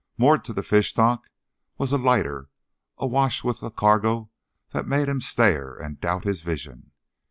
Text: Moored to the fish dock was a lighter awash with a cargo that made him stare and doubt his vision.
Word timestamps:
Moored 0.17 0.43
to 0.45 0.51
the 0.51 0.63
fish 0.63 0.95
dock 0.95 1.29
was 1.77 1.91
a 1.91 1.97
lighter 1.99 2.49
awash 2.97 3.43
with 3.43 3.61
a 3.61 3.69
cargo 3.69 4.31
that 4.71 4.87
made 4.87 5.07
him 5.07 5.21
stare 5.21 5.75
and 5.75 6.01
doubt 6.01 6.23
his 6.23 6.41
vision. 6.41 6.89